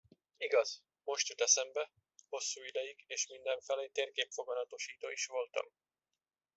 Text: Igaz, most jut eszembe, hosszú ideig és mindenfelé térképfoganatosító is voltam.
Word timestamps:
Igaz, 0.37 0.81
most 1.03 1.27
jut 1.27 1.41
eszembe, 1.41 1.91
hosszú 2.27 2.63
ideig 2.63 3.03
és 3.07 3.27
mindenfelé 3.27 3.87
térképfoganatosító 3.87 5.09
is 5.09 5.25
voltam. 5.25 5.65